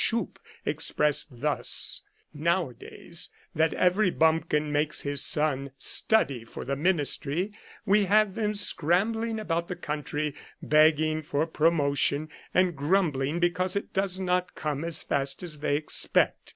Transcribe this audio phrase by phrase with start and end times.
[0.03, 2.01] Schupp, expressed thus:"
[2.33, 7.53] Nowa days that every bumpkin makes his son study for the ministry,
[7.85, 14.19] we have them scrambling about the country begging for promotion, and grumbling because it does
[14.19, 16.49] not come as fast as they expect.